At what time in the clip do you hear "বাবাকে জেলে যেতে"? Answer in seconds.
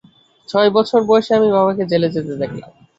1.55-2.33